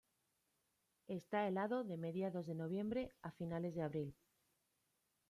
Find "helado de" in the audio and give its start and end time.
1.47-1.95